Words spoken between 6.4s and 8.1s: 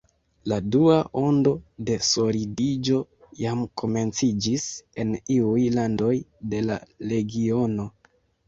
de la regiono.